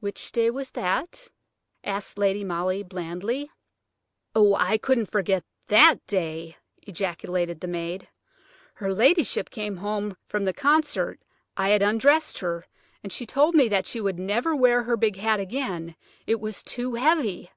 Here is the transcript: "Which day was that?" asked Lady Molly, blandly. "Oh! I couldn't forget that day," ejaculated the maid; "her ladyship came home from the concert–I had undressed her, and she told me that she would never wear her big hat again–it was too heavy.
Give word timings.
"Which 0.00 0.32
day 0.32 0.50
was 0.50 0.72
that?" 0.72 1.28
asked 1.82 2.18
Lady 2.18 2.44
Molly, 2.44 2.82
blandly. 2.82 3.50
"Oh! 4.34 4.54
I 4.54 4.76
couldn't 4.76 5.10
forget 5.10 5.46
that 5.68 6.06
day," 6.06 6.58
ejaculated 6.82 7.60
the 7.60 7.66
maid; 7.66 8.06
"her 8.74 8.92
ladyship 8.92 9.48
came 9.48 9.78
home 9.78 10.18
from 10.28 10.44
the 10.44 10.52
concert–I 10.52 11.70
had 11.70 11.80
undressed 11.80 12.40
her, 12.40 12.66
and 13.02 13.10
she 13.10 13.24
told 13.24 13.54
me 13.54 13.66
that 13.68 13.86
she 13.86 13.98
would 13.98 14.18
never 14.18 14.54
wear 14.54 14.82
her 14.82 14.94
big 14.94 15.16
hat 15.16 15.40
again–it 15.40 16.38
was 16.38 16.62
too 16.62 16.96
heavy. 16.96 17.50